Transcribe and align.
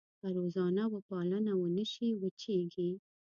که 0.19 0.27
روزنه 0.37 0.83
وپالنه 0.93 1.53
ونه 1.61 1.83
شي 1.93 2.07
وچېږي. 2.21 2.91